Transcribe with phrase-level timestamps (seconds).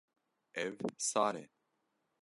[0.63, 0.77] Ev
[1.09, 1.45] sar e.